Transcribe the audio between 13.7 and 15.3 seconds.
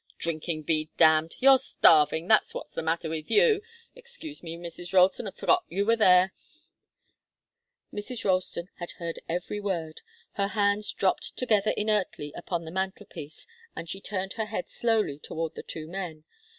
and she turned her head slowly